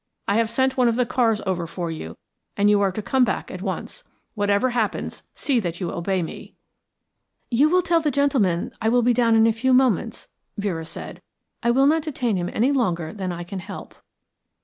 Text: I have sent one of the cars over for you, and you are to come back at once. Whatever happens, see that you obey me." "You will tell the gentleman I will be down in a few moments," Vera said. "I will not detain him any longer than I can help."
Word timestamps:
I 0.27 0.37
have 0.37 0.49
sent 0.49 0.77
one 0.77 0.87
of 0.87 0.95
the 0.95 1.05
cars 1.05 1.43
over 1.45 1.67
for 1.67 1.91
you, 1.91 2.17
and 2.57 2.71
you 2.71 2.81
are 2.81 2.91
to 2.91 3.03
come 3.03 3.23
back 3.23 3.51
at 3.51 3.61
once. 3.61 4.03
Whatever 4.33 4.71
happens, 4.71 5.21
see 5.35 5.59
that 5.59 5.79
you 5.79 5.91
obey 5.91 6.23
me." 6.23 6.55
"You 7.51 7.69
will 7.69 7.83
tell 7.83 8.01
the 8.01 8.09
gentleman 8.09 8.71
I 8.81 8.89
will 8.89 9.03
be 9.03 9.13
down 9.13 9.35
in 9.35 9.45
a 9.45 9.53
few 9.53 9.73
moments," 9.75 10.29
Vera 10.57 10.87
said. 10.87 11.21
"I 11.61 11.69
will 11.69 11.85
not 11.85 12.01
detain 12.01 12.35
him 12.35 12.49
any 12.51 12.71
longer 12.71 13.13
than 13.13 13.31
I 13.31 13.43
can 13.43 13.59
help." 13.59 13.93